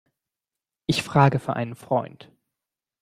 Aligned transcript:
Ich 0.87 1.03
frage 1.03 1.37
für 1.37 1.55
einen 1.55 1.75
Freund. 1.75 2.31